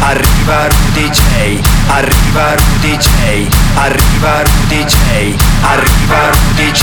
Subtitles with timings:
[0.00, 1.60] Arriva Rudy J.
[1.86, 3.48] Arriva Rudy J.
[3.74, 5.34] Arriva Rudy J.
[5.62, 6.82] Arriva Rudy J.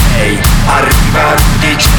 [0.65, 1.89] Arriva Rudy J.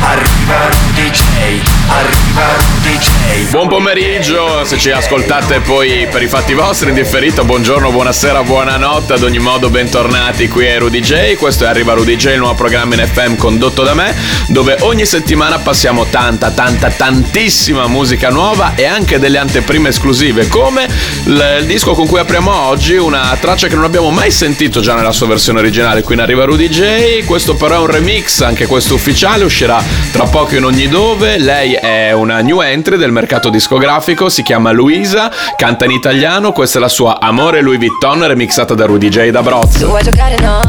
[0.00, 1.60] Arriva Rudy J.
[1.88, 3.50] Arriva Rudy J.
[3.50, 9.14] Buon pomeriggio, se ci ascoltate poi per i fatti vostri in differito, buongiorno, buonasera, buonanotte,
[9.14, 11.36] ad ogni modo bentornati qui a Rudy J.
[11.36, 14.14] Questo è Arriva Rudy J, il nuovo programma in FM condotto da me,
[14.48, 20.88] dove ogni settimana passiamo tanta, tanta, tantissima musica nuova e anche delle anteprime esclusive, come
[21.24, 25.12] il disco con cui apriamo oggi, una traccia che non abbiamo mai sentito già nella
[25.12, 27.24] sua versione originale qui in Arriva Rudy J.
[27.24, 31.38] Questo però è un remix, anche questo ufficiale, uscirà tra poco in ogni dove.
[31.38, 36.78] Lei è una new entry del mercato discografico, si chiama Luisa, canta in italiano, questa
[36.78, 39.78] è la sua Amore Louis Vuitton remixata da Rudy J da Brozzo.
[39.78, 40.60] Tu vuoi giocare no?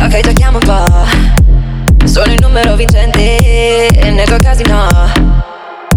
[0.00, 2.06] Ok, giochiamo un po'.
[2.06, 4.88] Sono il numero vincente nel tuo casino.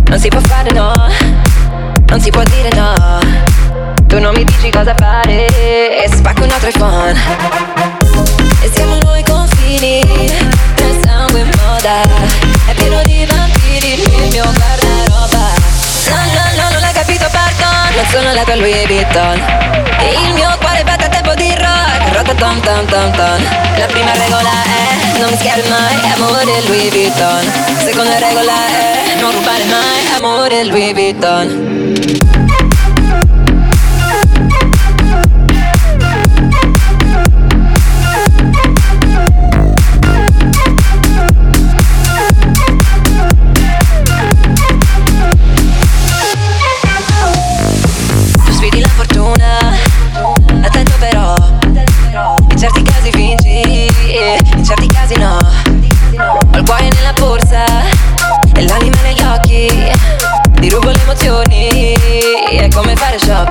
[0.05, 0.93] Non si può fare no,
[2.13, 2.93] non si può dire no.
[4.05, 7.19] Tu non mi dici cosa fare e spacco un altro iPhone.
[8.61, 9.99] E siamo noi confini
[10.75, 12.01] tra sangue e moda.
[12.67, 15.43] È pieno di vampiri il mio guardaroba.
[16.09, 17.95] No, no, no, non l'hai capito, pardon.
[17.95, 19.39] Non sono la tua Louis Vuitton.
[19.97, 22.13] E il mio cuore batte a tempo di rock.
[22.13, 23.41] Rotatom tom tom tom.
[23.79, 27.51] La prima regola è non mischiare mai amore Louis Vuitton.
[27.83, 31.72] Seconda regola è non rubare mai amore Louis Vuitton.
[31.93, 32.32] Tu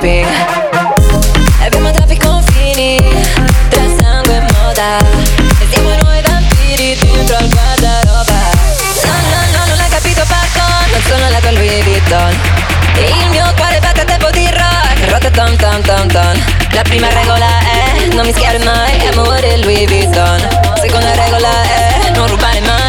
[0.03, 0.27] shopping.
[1.65, 2.99] Abbiamo troppi confini
[3.69, 4.99] tra sangue e moda.
[4.99, 8.39] E siamo noi vampiri dentro al guardaroba.
[9.05, 10.91] No, no, no, non l'hai capito, pardon.
[10.91, 12.41] Non sono la tua Louis Vuitton.
[12.97, 15.11] Il mio cuore batte a tempo di rock.
[15.11, 16.45] Rotatom tom tom tom.
[16.73, 20.41] La prima regola è non mischiare mai amore Louis Vuitton.
[20.81, 22.82] Seconda regola è non rubare mai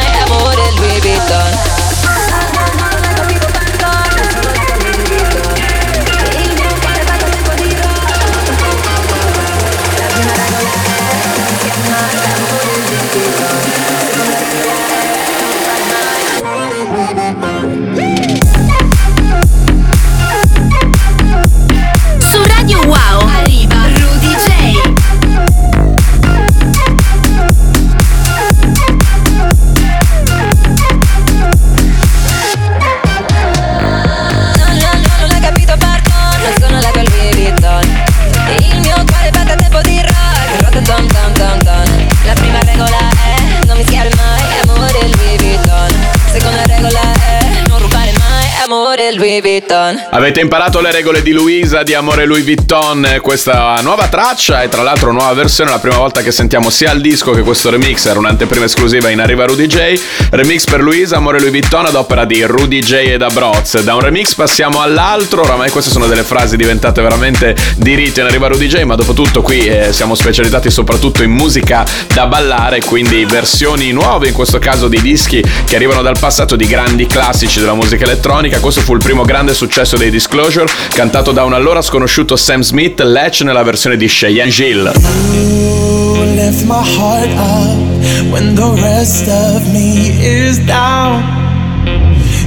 [49.03, 54.08] amore Louis Vuitton Avete imparato le regole di Luisa di Amore Louis Vuitton, questa nuova
[54.08, 57.41] traccia e tra l'altro nuova versione, la prima volta che sentiamo sia il disco che
[57.41, 60.00] questo remix, era un'anteprima esclusiva in Arriva Rudy J,
[60.30, 63.81] remix per Luisa, Amore Louis Vuitton ad opera di Rudy J e da Broz.
[63.81, 68.28] Da un remix passiamo all'altro, oramai queste sono delle frasi diventate veramente di rito in
[68.28, 72.80] Arriva Rudy J, ma dopo tutto qui eh, siamo specializzati soprattutto in musica da ballare,
[72.81, 77.59] quindi versioni nuove, in questo caso di dischi che arrivano dal passato di grandi classici
[77.59, 78.59] della musica elettronica.
[78.59, 82.99] Questo fu il primo grande successo dei Disclosure, cantato da un allora sconosciuto Sam Smith,
[83.01, 84.91] Latch nella versione di Cheyenne Gill.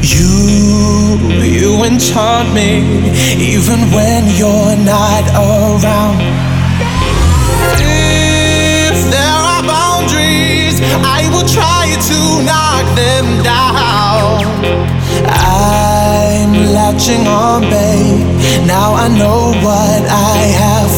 [0.02, 6.20] You, you enchant me even when you're not around.
[7.80, 13.85] If there are boundaries, I will try to knock them down.
[16.98, 18.66] I'm on, babe.
[18.66, 20.95] Now I know what I have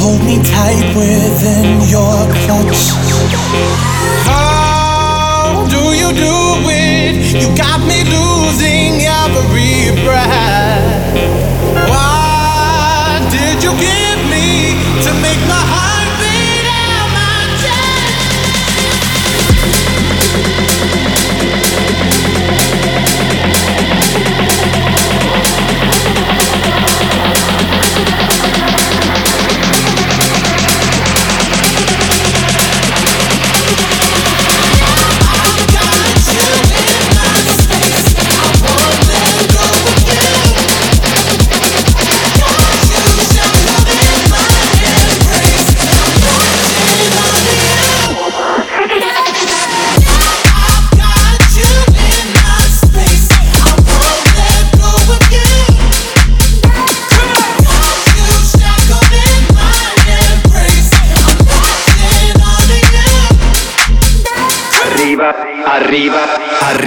[0.00, 2.80] Hold me tight within your clutch.
[4.24, 6.36] How do you do
[6.70, 7.42] it?
[7.42, 11.14] You got me losing every breath.
[11.92, 15.87] What did you give me to make my heart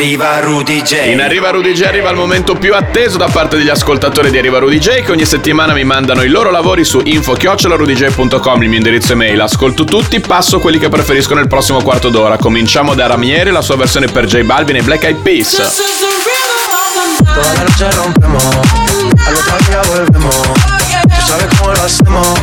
[0.01, 1.12] arriva Rudy J.
[1.12, 4.57] In Arriva Rudy J arriva il momento più atteso da parte degli ascoltatori di Arriva
[4.57, 9.13] Rudy J che ogni settimana mi mandano i loro lavori su info-rudyj.com il mio indirizzo
[9.13, 9.39] email.
[9.39, 12.38] Ascolto tutti, passo quelli che preferisco nel prossimo quarto d'ora.
[12.38, 15.62] Cominciamo da Ramieri, la sua versione per J Balvin e Black Eyed Peas.
[17.24, 20.36] Toda la noche rompemos, al otro día volvemos.
[20.36, 22.40] Tú sabes cómo lo hacemos,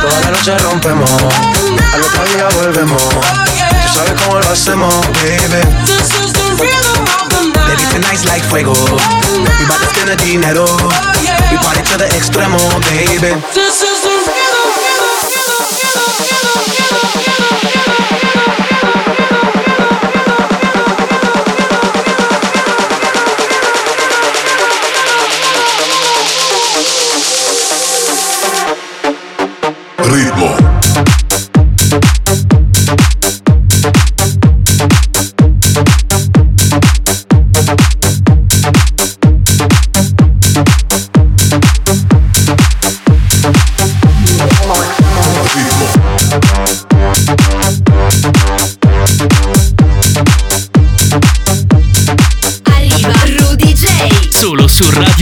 [0.00, 3.02] Toda la noche rompemos, al otro día volvemos.
[3.02, 5.62] Tú sabes cómo lo hacemos, baby.
[7.54, 8.72] Baby, tonight's like fuego.
[8.72, 10.64] Bout to spend the dinero.
[11.50, 12.58] We party to the extremo,
[12.90, 13.34] baby.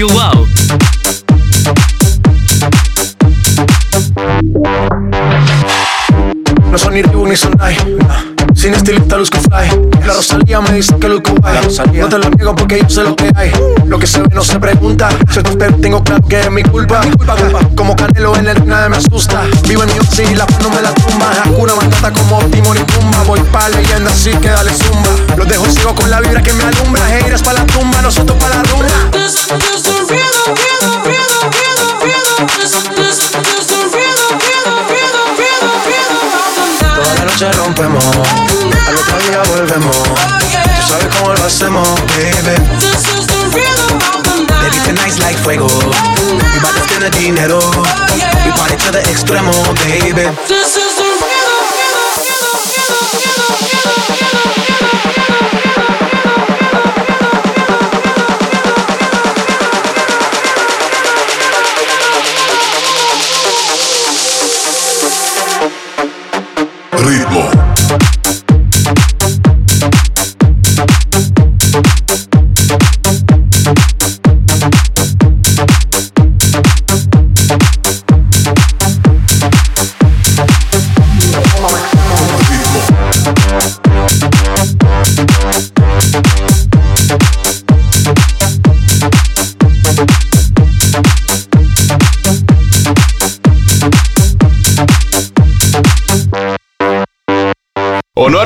[0.00, 0.46] Wow.
[6.70, 7.76] No son ni Reebok ni Sonai
[8.54, 9.68] Sin estilista luzco fly.
[10.06, 11.58] La Rosalía me dice que luzco guay.
[11.92, 13.52] No te lo niego porque yo sé lo que hay.
[13.84, 15.10] Lo que se ve no se pregunta.
[15.30, 17.02] Si te espero tengo claro que es mi culpa.
[17.76, 19.42] Como Canelo en el nadie me asusta.
[19.68, 21.30] Vivo en mi oxi y la paz no me la tumba.
[21.44, 23.22] Hakuna Matata como Timon y Pumba.
[23.26, 25.36] Voy pa' leyenda así que dale zumba.
[25.36, 27.18] Los dejo ciego con la vibra que me alumbra.
[27.18, 29.89] Heiras pa' la tumba, nosotros pa' la rumba
[45.42, 45.66] fuego.
[45.66, 47.60] We bout to spend the dinero.
[48.44, 49.52] We party to the extremo,
[49.84, 50.28] baby.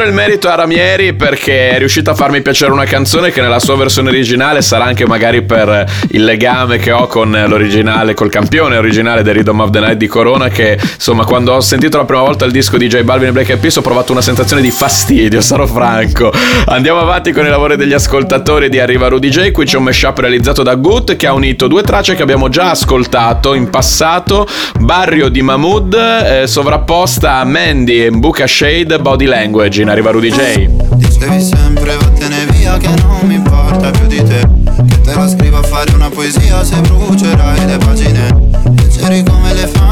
[0.02, 3.60] E il merito a Ramieri perché è riuscito a farmi piacere una canzone che nella
[3.60, 8.76] sua versione originale sarà anche magari per il legame che ho con l'originale, col campione
[8.76, 12.22] originale del Rhythm of the Night di Corona che insomma quando ho sentito la prima
[12.22, 14.72] volta il disco di J Balvin e Black Eyed Peas ho provato una sensazione di
[14.72, 16.32] fastidio, sarò franco.
[16.66, 20.18] Andiamo avanti con i lavori degli ascoltatori di Arriva Rudy J, qui c'è un mashup
[20.18, 24.46] realizzato da Good che ha unito due tracce che abbiamo già ascoltato in passato,
[24.80, 30.31] Barrio di Mahmood eh, sovrapposta a Mandy e Mbuka Shade Body Language in Arriva Rudy
[30.31, 30.67] J.
[30.95, 34.41] Dicevi sempre vattene via che non mi importa più di te
[34.88, 39.79] Che te la scrivo a fare una poesia se brucerai le pagine Leggeri come elefanti
[39.79, 39.84] in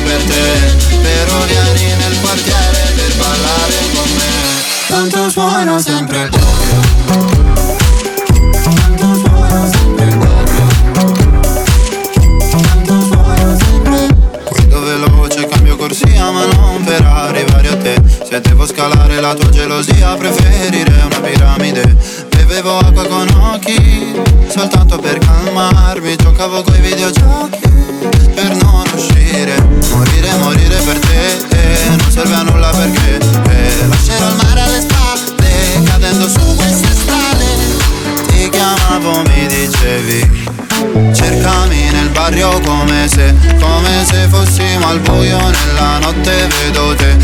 [0.00, 4.34] per te Peruviani nel quartiere per ballare con me.
[4.88, 7.66] Tanto suono sempre il cuore.
[16.26, 17.94] Ma non per arrivare a te.
[18.28, 21.96] Se devo scalare la tua gelosia preferirei una piramide.
[22.56, 24.14] Bevevo acqua con occhi
[24.48, 26.16] Soltanto per calmarmi.
[26.16, 27.60] Giocavo coi videogiochi
[28.34, 29.62] Per non uscire.
[29.90, 33.18] Morire, morire per te eh, Non serve a nulla perché
[33.50, 37.44] eh, Lascerò il mare alle spalle Cadendo su queste strade.
[38.28, 40.44] Ti chiamavo, mi dicevi
[41.12, 47.15] Cercami nel barrio come se, come se fossimo al buio nella notte vedo te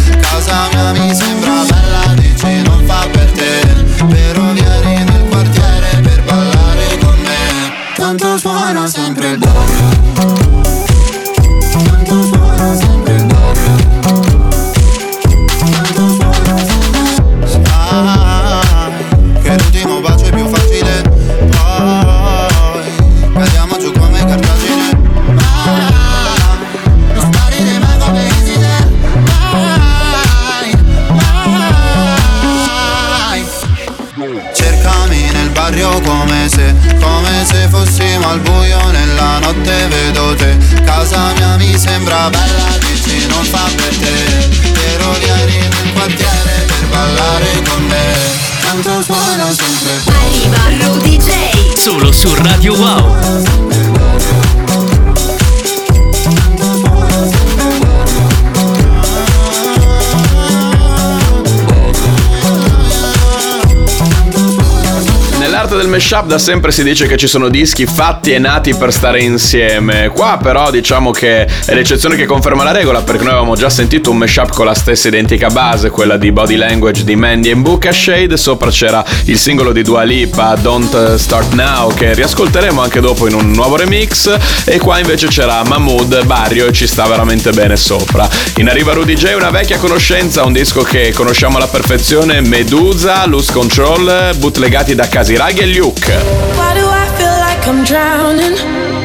[66.23, 70.11] Mashup da sempre si dice che ci sono dischi fatti e nati per stare insieme.
[70.15, 74.11] Qua però diciamo che è l'eccezione che conferma la regola perché noi avevamo già sentito
[74.11, 77.93] un mashup con la stessa identica base, quella di Body Language di Mandy e Buka
[77.93, 83.27] Shade, sopra c'era il singolo di Dua Lipa, Don't Start Now, che riascolteremo anche dopo
[83.27, 87.77] in un nuovo remix e qua invece c'era Mahmood Barrio e ci sta veramente bene
[87.77, 88.29] sopra.
[88.57, 93.53] In arriva Rudy J, una vecchia conoscenza, un disco che conosciamo alla perfezione, Medusa, Loose
[93.53, 96.12] Control, bootlegati da Casiraghi e Luke.
[96.59, 99.02] Why do I feel like I'm drowning?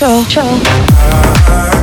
[0.00, 1.73] Lose control?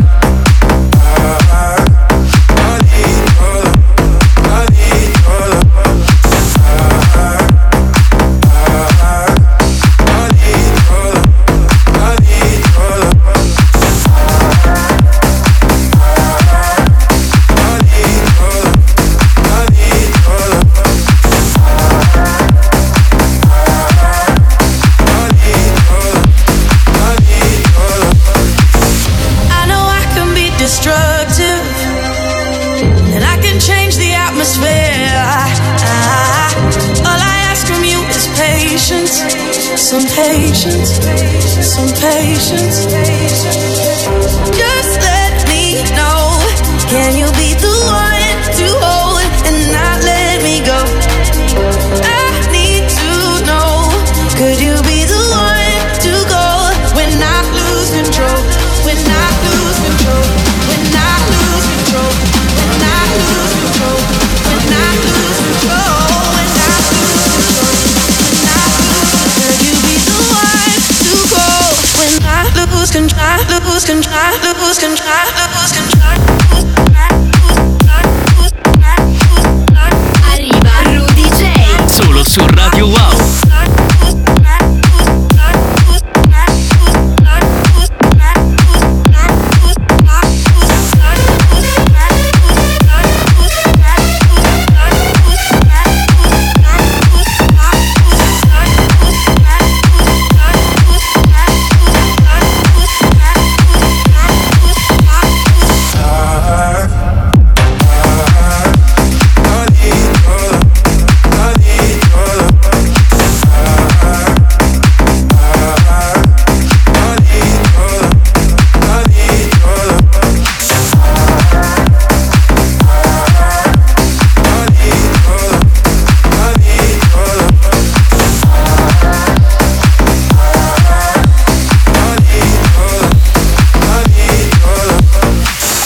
[74.71, 75.30] Lose control?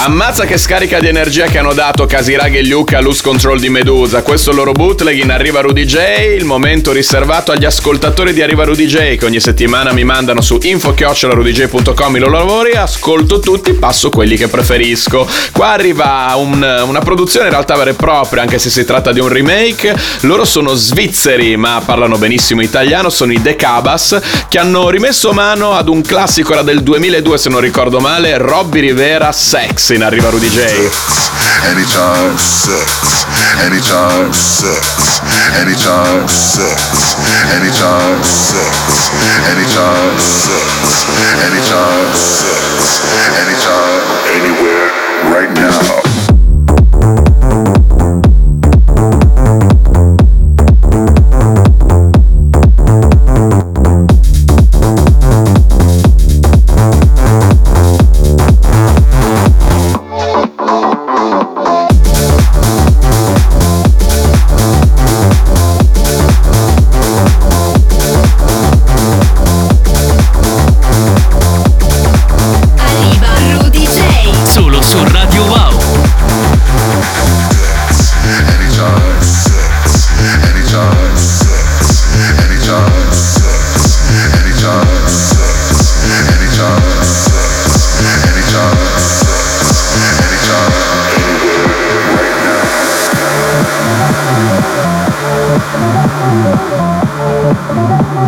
[0.05, 3.59] I'm Ammazza che scarica di energia che hanno dato Casiraghi e Luca a Loose Control
[3.59, 4.23] di Medusa.
[4.23, 5.97] Questo è il loro bootleg in Arriva Rudy J,
[6.35, 10.57] il momento riservato agli ascoltatori di Arriva Rudy J che ogni settimana mi mandano su
[10.59, 15.27] info-rudyj.com i loro lavori, ascolto tutti, passo quelli che preferisco.
[15.51, 19.19] Qua arriva un- una produzione in realtà vera e propria, anche se si tratta di
[19.19, 19.95] un remake.
[20.21, 25.73] Loro sono svizzeri, ma parlano benissimo italiano, sono i The Cabas, che hanno rimesso mano
[25.73, 30.13] ad un classico, era del 2002 se non ricordo male, Robby Rivera Sex in Arriva
[30.23, 30.63] Rudy J.
[31.67, 33.25] Anytime sex,
[33.59, 35.19] anytime sex,
[35.59, 37.15] anytime sex,
[37.51, 39.11] anytime sex,
[39.51, 41.09] anytime sex,
[41.43, 43.01] anytime sex,
[43.43, 44.87] anytime, anywhere,
[45.35, 46.14] right now.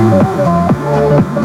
[0.09, 1.36] Sex,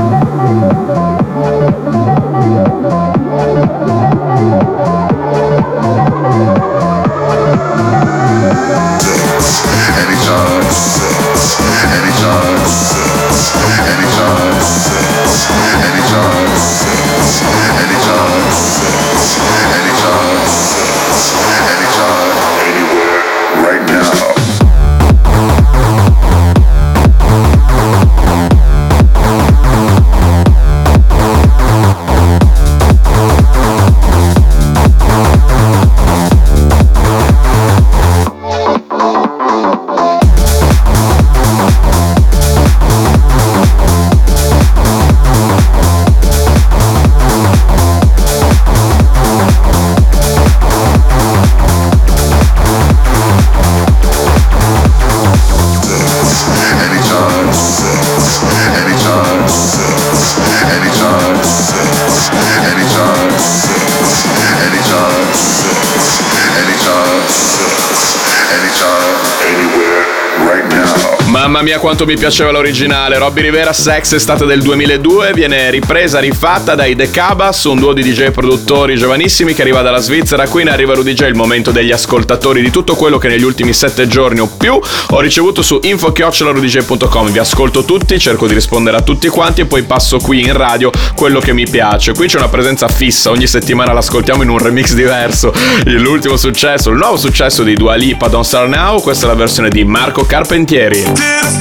[71.93, 77.11] quanto mi piaceva l'originale, Robby Rivera Sex estate del 2002, viene ripresa, rifatta dai The
[77.11, 81.13] Cabas, un duo di DJ produttori giovanissimi che arriva dalla Svizzera, qui in Arriva Rudy
[81.13, 84.81] J, il momento degli ascoltatori di tutto quello che negli ultimi sette giorni o più
[85.11, 89.83] ho ricevuto su info-rudyj.com, vi ascolto tutti, cerco di rispondere a tutti quanti e poi
[89.83, 93.93] passo qui in radio quello che mi piace, qui c'è una presenza fissa, ogni settimana
[93.93, 95.53] l'ascoltiamo in un remix diverso,
[95.85, 99.69] l'ultimo successo, il nuovo successo di Dua Lipa, Don't Start Now, questa è la versione
[99.69, 101.05] di Marco Carpentieri.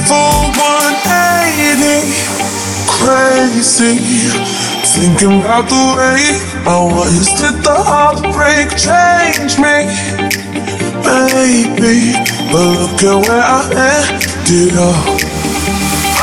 [0.06, 0.21] Full
[0.54, 2.06] 180,
[2.86, 3.98] crazy.
[4.92, 7.26] Thinking about the way I was.
[7.40, 9.88] Did the heartbreak change me?
[11.02, 12.12] Maybe,
[12.52, 15.32] but look at where I ended up.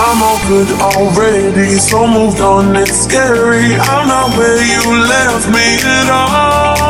[0.01, 2.75] I'm all good already, so moved on.
[2.75, 3.75] It's scary.
[3.75, 6.88] I'm not where you left me at all.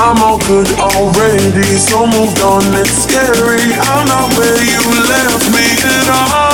[0.00, 2.62] I'm all good already, so moved on.
[2.74, 3.74] It's scary.
[3.74, 4.78] I'm not where you
[5.10, 6.47] left me at all.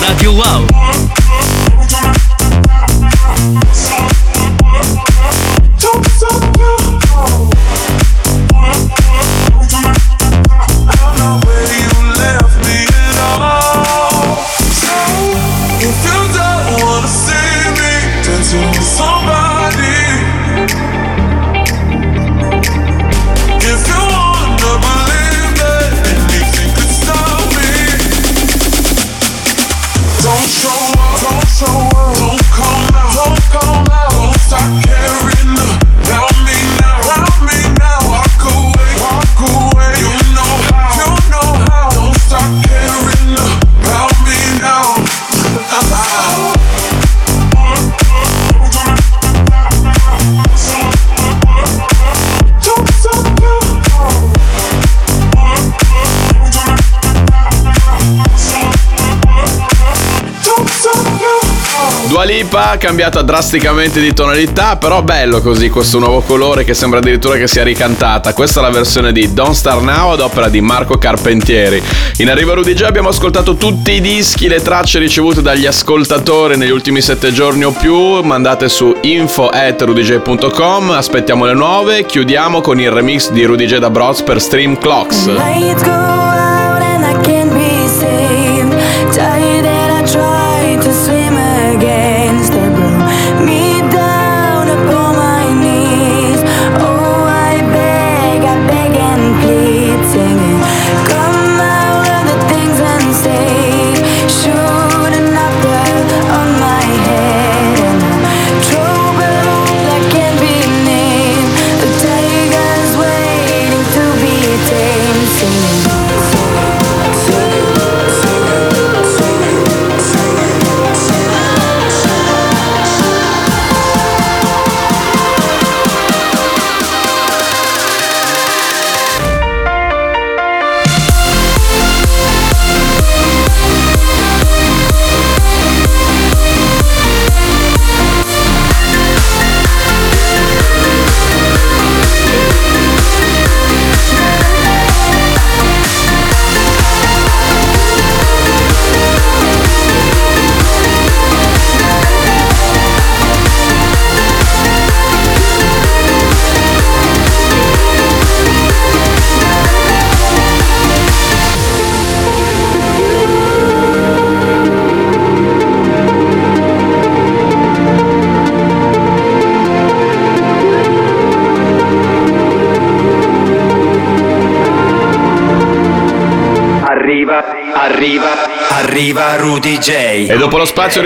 [0.00, 1.23] Radio Wow.
[62.64, 67.46] Lipa cambiata drasticamente di tonalità, però bello così questo nuovo colore che sembra addirittura che
[67.46, 68.32] sia ricantata.
[68.32, 71.82] Questa è la versione di Don't Star Now ad opera di Marco Carpentieri.
[72.18, 76.70] In arriva Rudy J abbiamo ascoltato tutti i dischi, le tracce ricevute dagli ascoltatori negli
[76.70, 83.30] ultimi sette giorni o più, mandate su info@rudyj.com, aspettiamo le nuove, chiudiamo con il remix
[83.30, 85.28] di Rudy J da Broz per Stream Clocks.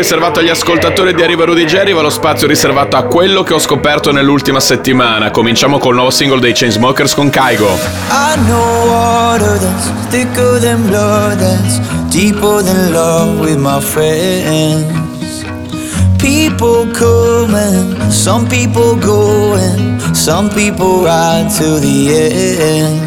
[0.09, 3.59] Riservato agli ascoltatori di Arriva Rudy J arriva lo spazio riservato a quello che ho
[3.59, 5.31] scoperto nell'ultima settimana.
[5.31, 7.69] Cominciamo col nuovo singolo dei Chainsmokers con Kaigo.
[8.09, 15.45] I know water that's thicker than blood, that's deeper than love with my friends.
[16.17, 22.15] People coming, some people going, some people ride to the
[22.59, 23.01] end.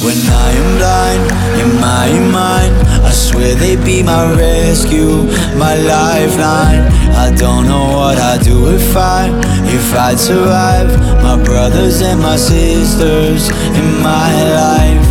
[0.00, 5.24] When I am blind in my mind, I swear they'd be my rescue,
[5.56, 6.82] my lifeline.
[7.24, 9.28] I don't know what I'd do if I,
[9.76, 10.90] if I'd survive.
[11.22, 15.04] My brothers and my sisters in my life.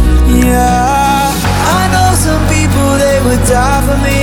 [0.44, 1.32] Yeah,
[1.80, 4.23] I know some people they would die for me.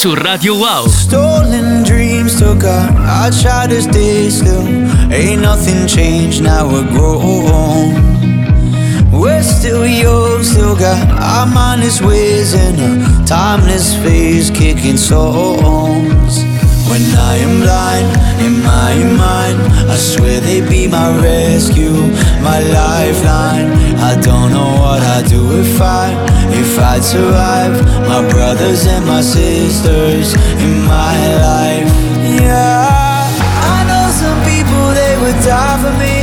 [0.00, 0.88] Su Radio Wow.
[0.88, 2.90] Stolen dreams took out.
[2.96, 4.66] I try to stay still.
[5.12, 8.19] Ain't nothing changed, now we're grown.
[9.12, 16.44] We're still young, still got our mindless ways in a timeless phase, kicking songs.
[16.88, 18.08] When I am blind
[18.44, 19.58] in my mind,
[19.90, 21.92] I swear they be my rescue,
[22.42, 23.70] my lifeline.
[23.98, 26.14] I don't know what I'd do if I,
[26.52, 27.74] if I'd survive.
[28.08, 31.90] My brothers and my sisters in my life.
[32.42, 32.88] Yeah,
[33.74, 36.19] I know some people they would die for me.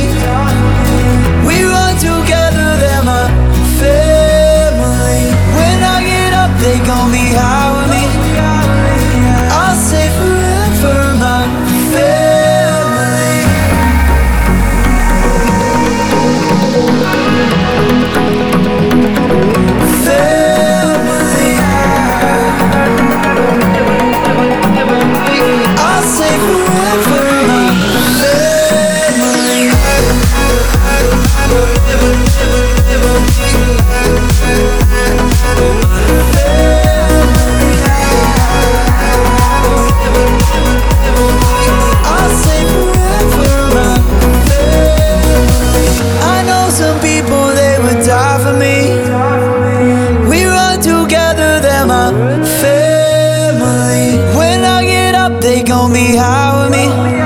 [56.86, 57.17] Me.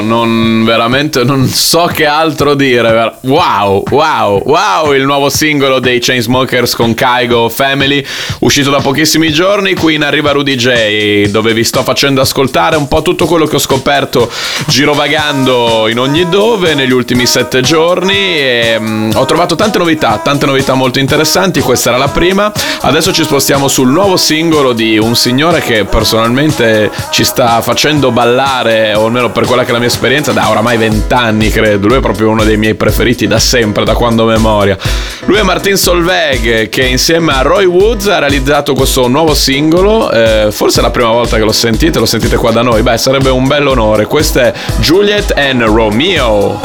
[0.00, 3.14] Non veramente non so che altro dire.
[3.20, 8.04] Wow, wow, wow, il nuovo singolo dei Chainsmokers con Kaigo Family,
[8.40, 9.74] uscito da pochissimi giorni.
[9.74, 13.56] Qui in arriva Rudy J, dove vi sto facendo ascoltare un po' tutto quello che
[13.56, 14.30] ho scoperto
[14.66, 18.14] girovagando in ogni dove negli ultimi sette giorni.
[18.14, 21.60] E, mm, ho trovato tante novità, tante novità molto interessanti.
[21.60, 22.50] Questa era la prima.
[22.80, 28.94] Adesso ci spostiamo sul nuovo singolo di un signore che personalmente ci sta facendo ballare,
[28.94, 31.88] o almeno per quella che è la mia esperienza, da oramai vent'anni credo.
[31.88, 34.76] Lui è proprio uno dei miei preferiti da sempre, da quando memoria.
[35.24, 40.10] Lui è Martin Solveig che insieme a Roy Woods ha realizzato questo nuovo singolo.
[40.10, 42.82] eh, forse è la prima volta che lo sentite, lo sentite qua da noi.
[42.82, 44.06] Beh, sarebbe un bel onore.
[44.06, 46.60] Questo è Juliet and Romeo.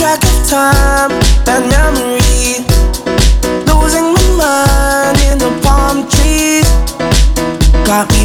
[0.00, 1.12] Got time
[1.46, 2.09] and memory.
[7.90, 8.19] Got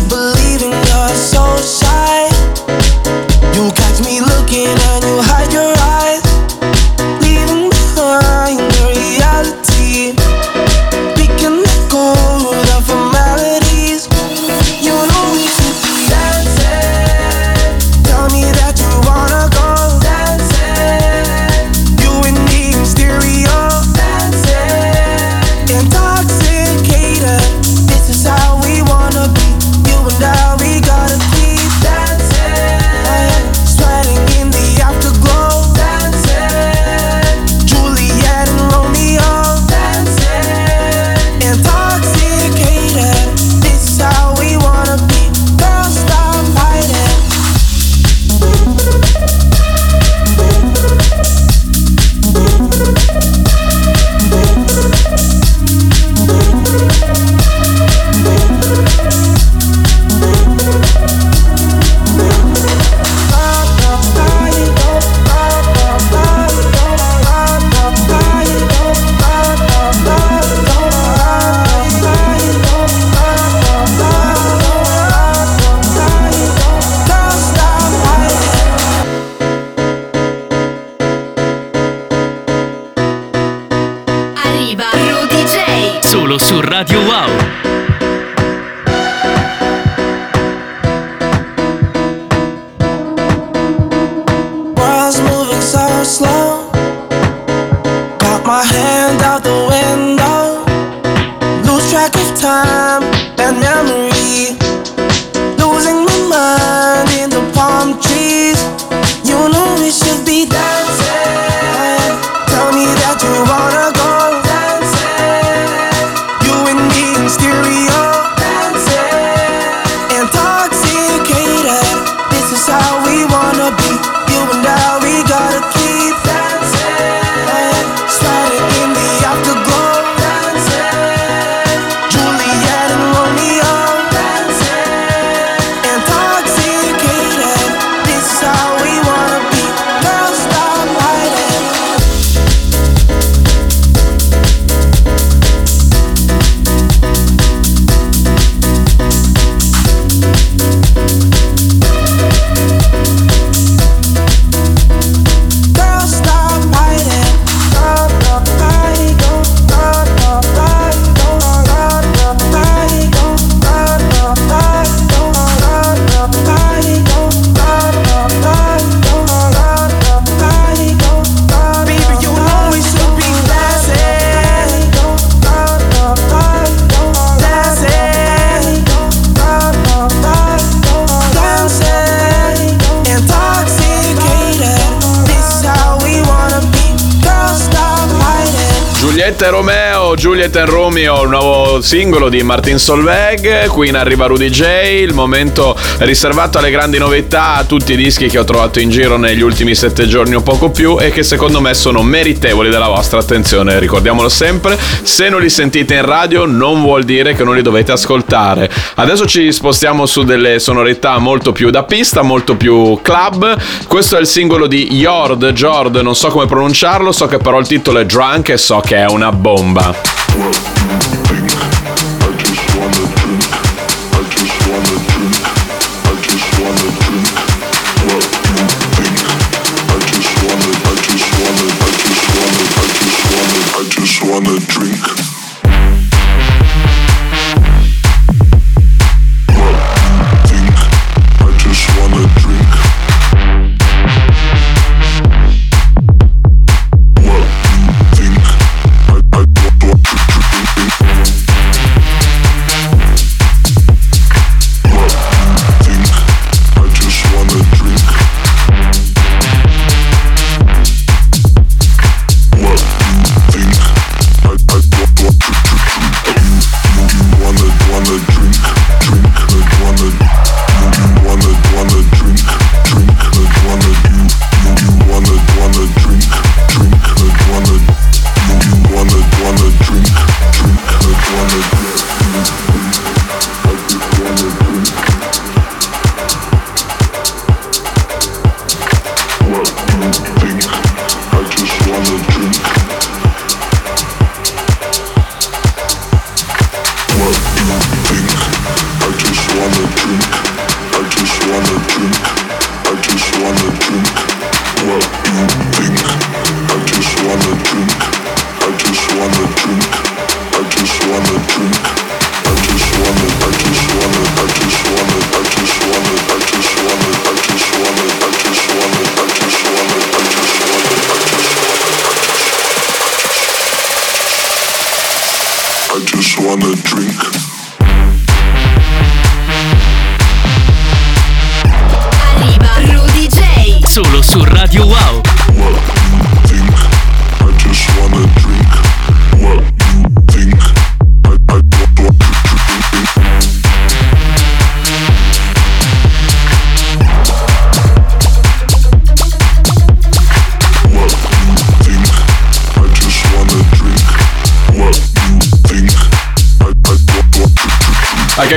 [191.85, 193.67] singolo di Martin Solveig.
[193.67, 194.63] Qui in arriva Rudy J.
[195.01, 199.17] Il momento riservato alle grandi novità, a tutti i dischi che ho trovato in giro
[199.17, 203.19] negli ultimi sette giorni o poco più e che secondo me sono meritevoli della vostra
[203.19, 203.77] attenzione.
[203.77, 207.91] Ricordiamolo sempre: se non li sentite in radio, non vuol dire che non li dovete
[207.91, 208.67] ascoltare.
[208.95, 213.55] Adesso ci spostiamo su delle sonorità molto più da pista, molto più club.
[213.87, 217.67] Questo è il singolo di Jord, Jord, non so come pronunciarlo, so che però il
[217.67, 221.24] titolo è Drunk e so che è una bomba.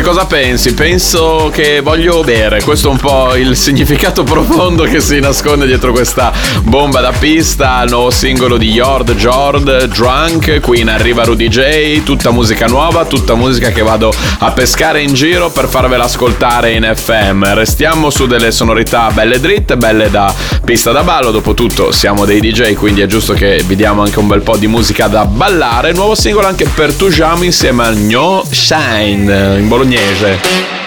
[0.08, 0.72] Cosa pensi?
[0.72, 2.62] Penso che voglio bere.
[2.62, 6.32] Questo è un po' il significato profondo che si nasconde dietro questa
[6.62, 7.84] bomba da pista.
[7.84, 10.60] Nuovo singolo di Yord Jord, Drunk.
[10.60, 12.02] Qui in arriva Rudy J.
[12.04, 16.90] Tutta musica nuova, tutta musica che vado a pescare in giro per farvela ascoltare in
[16.90, 17.52] FM.
[17.52, 20.32] Restiamo su delle sonorità belle dritte, belle da
[20.68, 21.30] pista da ballo.
[21.30, 24.66] Dopotutto siamo dei DJ, quindi è giusto che vi diamo anche un bel po' di
[24.66, 25.92] musica da ballare.
[25.92, 30.77] Nuovo singolo anche per Tujamo insieme a Gno Shine in bolognese.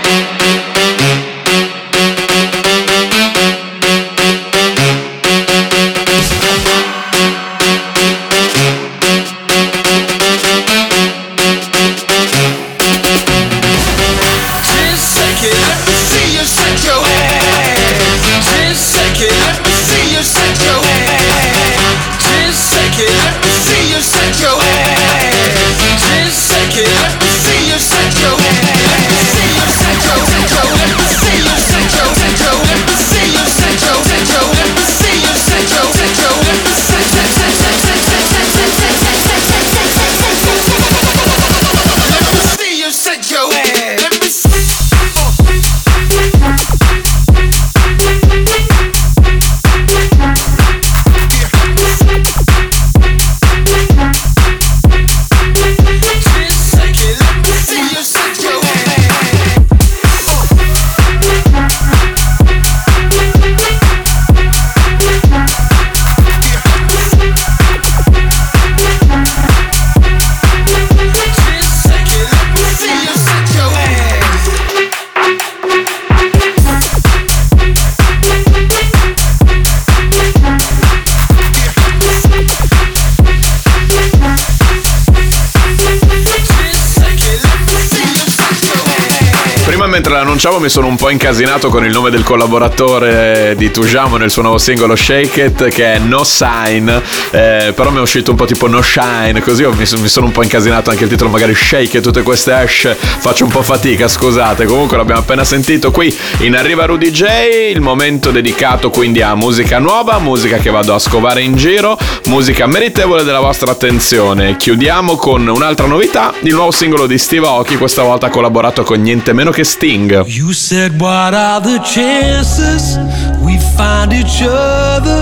[89.92, 94.32] Mentre l'annunciavo mi sono un po' incasinato con il nome del collaboratore di Tujamo nel
[94.32, 98.38] suo nuovo singolo Shake It che è No Sign, eh, però mi è uscito un
[98.38, 101.30] po' tipo No Shine, così mi, so- mi sono un po' incasinato anche il titolo
[101.30, 105.92] magari Shake It, tutte queste hash, faccio un po' fatica, scusate, comunque l'abbiamo appena sentito
[105.92, 107.26] qui in Arriva Rudy J,
[107.74, 112.66] il momento dedicato quindi a musica nuova, musica che vado a scovare in giro, musica
[112.66, 114.56] meritevole della vostra attenzione.
[114.56, 119.02] Chiudiamo con un'altra novità, il nuovo singolo di Steve Aoki, questa volta ha collaborato con
[119.02, 120.11] niente meno che Sting.
[120.27, 122.99] You said, What are the chances
[123.43, 125.21] we find each other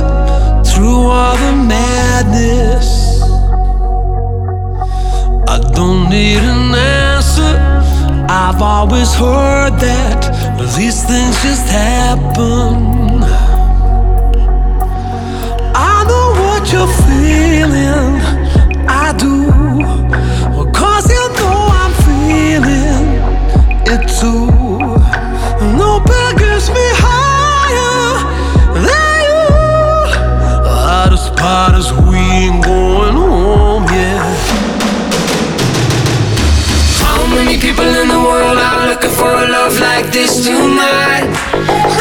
[0.66, 3.22] through all the madness?
[5.47, 7.55] I don't need an answer.
[8.28, 10.20] I've always heard that
[10.76, 13.24] these things just happen.
[15.74, 16.93] I know what you're
[31.50, 34.22] Part is we ain't going home yet.
[37.02, 41.26] How many people in the world are looking for a love like this tonight?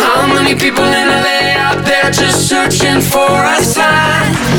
[0.05, 4.58] How many people in LA out there just searching for a sign?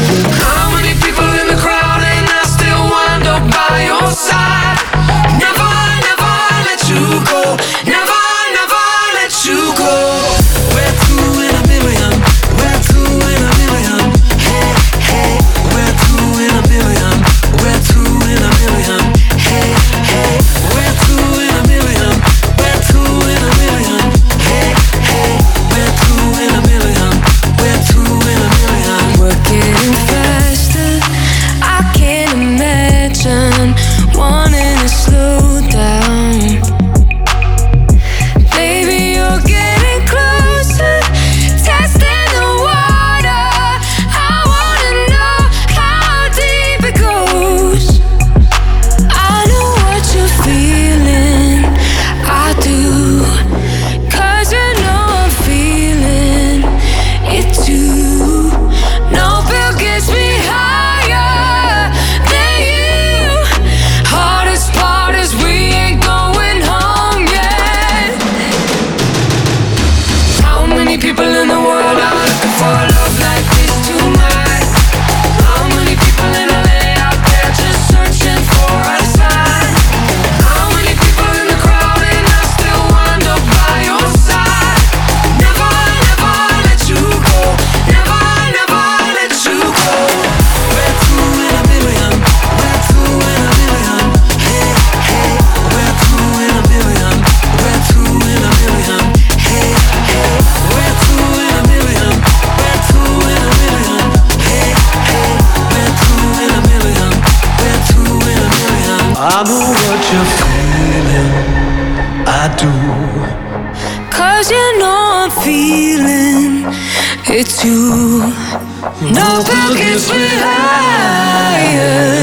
[119.70, 122.19] long as get higher.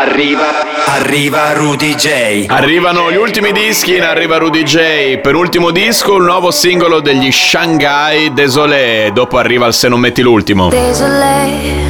[0.00, 0.44] Arriva,
[0.86, 2.44] arriva Rudy J.
[2.46, 5.18] Arrivano gli ultimi dischi in Arriva Rudy J.
[5.18, 9.10] Per ultimo disco, il nuovo singolo degli Shanghai Désolé.
[9.12, 10.68] Dopo arriva il Se non metti l'ultimo.
[10.68, 11.82] Désolé,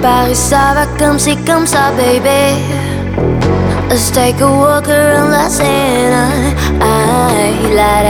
[0.00, 2.58] Paris ça va comme si comme ça, baby.
[3.90, 6.54] Let's take a walk around la Seine.
[6.80, 8.00] I, I, la,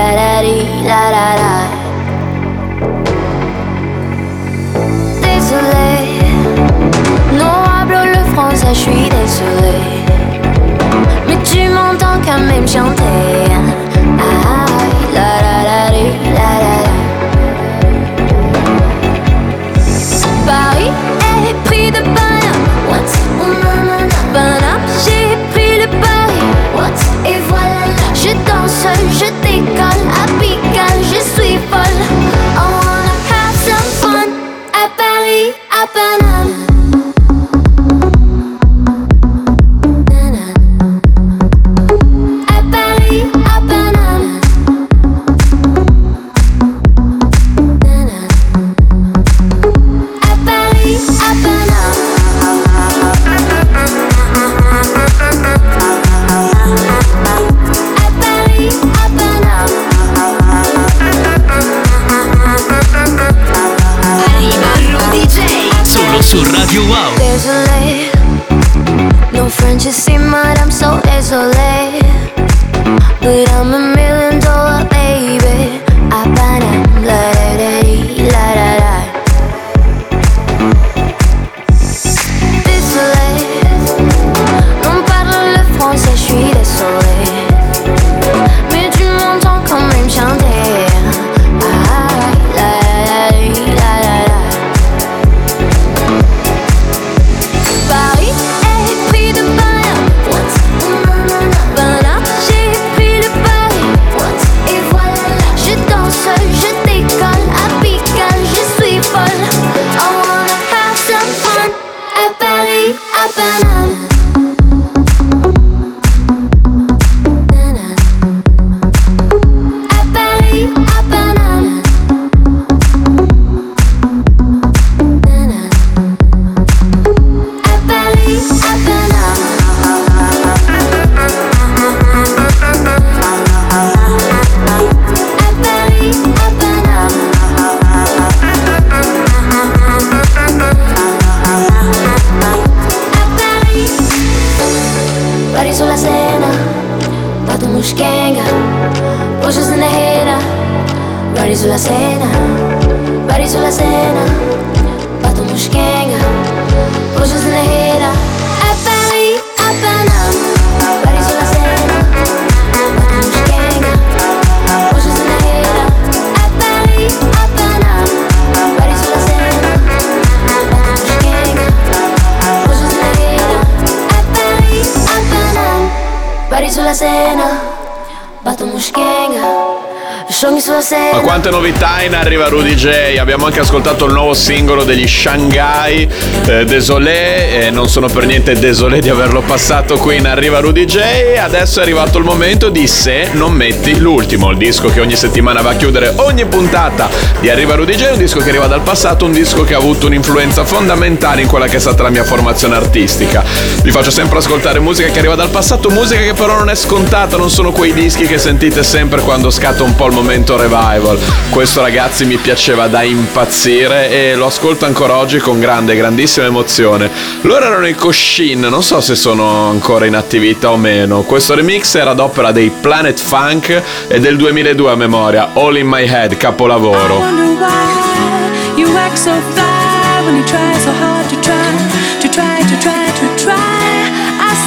[182.05, 183.16] in arriva Rudy J?
[183.18, 186.09] Abbiamo anche ascoltato il nuovo singolo degli Shanghai,
[186.46, 190.84] eh, Désolé, e non sono per niente désolé di averlo passato qui in arriva Rudy
[190.84, 190.98] J.
[191.40, 195.62] Adesso è arrivato il momento di Se non metti l'ultimo, il disco che ogni settimana
[195.62, 197.09] va a chiudere ogni puntata
[197.40, 200.07] di Arriva Rudy J, un disco che arriva dal passato, un disco che ha avuto
[200.07, 203.44] un'influenza fondamentale in quella che è stata la mia formazione artistica.
[203.82, 207.36] Vi faccio sempre ascoltare musica che arriva dal passato, musica che però non è scontata,
[207.36, 211.16] non sono quei dischi che sentite sempre quando scatta un po' il momento revival.
[211.50, 211.90] Questo ragazzi
[212.24, 217.11] mi piaceva da impazzire e lo ascolto ancora oggi con grande, grandissima emozione.
[217.43, 221.20] Loro erano i Coshin, non so se sono ancora in attività o meno.
[221.20, 226.07] Questo remix era d'opera dei Planet Funk e del 2002 a memoria, All in My
[226.07, 227.20] Head, capolavoro.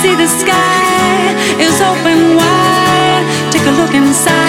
[0.01, 3.25] see the sky is open wide.
[3.51, 4.44] Take a look inside.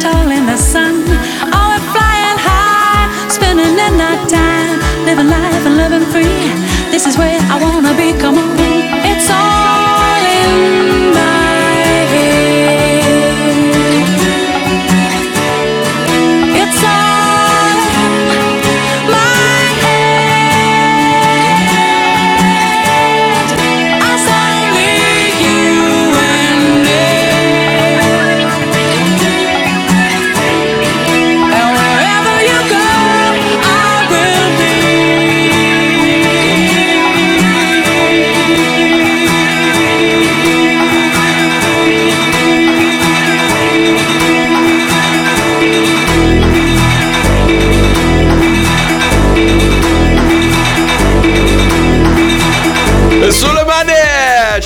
[0.00, 1.04] Tall in the sun.
[1.54, 6.40] Oh, we're flying high, spinning in our time, living life and living free.
[6.90, 7.99] This is where I wanna be.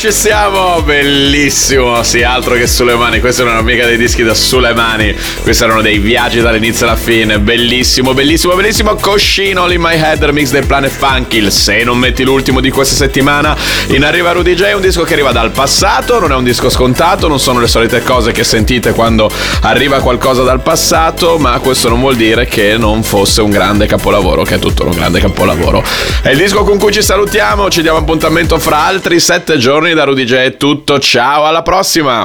[0.04, 4.34] Ci siamo, bellissimo, sì, altro che sulle mani, questi non erano mica dei dischi da
[4.34, 9.94] sulle mani, questi erano dei viaggi dall'inizio alla fine, bellissimo, bellissimo, bellissimo, Coscino in My
[9.94, 14.32] Head, remix dei Planet Funky, il se non metti l'ultimo di questa settimana, in arriva
[14.32, 17.58] Rudy J, un disco che arriva dal passato, non è un disco scontato, non sono
[17.58, 19.30] le solite cose che sentite quando
[19.62, 24.42] arriva qualcosa dal passato, ma questo non vuol dire che non fosse un grande capolavoro,
[24.42, 25.82] che è tutto un grande capolavoro.
[26.20, 30.04] È il disco con cui ci salutiamo, ci diamo appuntamento fra altri sette giorni da
[30.04, 32.22] Rudy J, è tutto, ciao, alla prossima!